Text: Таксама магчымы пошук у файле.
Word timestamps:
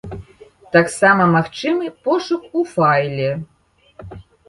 Таксама 0.75 1.27
магчымы 1.35 1.93
пошук 2.09 2.51
у 2.61 2.67
файле. 2.73 3.31